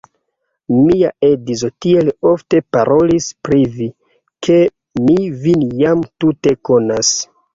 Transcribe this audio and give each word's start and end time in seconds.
Mia 0.75 1.09
edzo 1.27 1.69
tiel 1.85 2.09
ofte 2.29 2.61
parolis 2.77 3.27
pri 3.47 3.61
vi, 3.75 3.89
ke 4.47 4.57
mi 5.05 5.29
vin 5.43 5.63
jam 5.83 6.01
tute 6.25 6.57
konas. 6.71 7.13